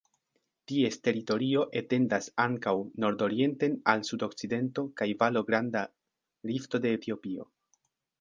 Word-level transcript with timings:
Ties 0.69 0.95
teritorio 1.07 1.65
etendas 1.81 2.29
ankaŭ 2.45 2.73
nordorienten 3.05 3.75
al 3.93 4.01
sudokcidento 4.09 4.85
kaj 5.03 5.09
valo 5.21 5.45
Granda 5.51 5.85
Rifto 6.53 6.83
de 6.87 6.95
Etiopio. 6.99 7.47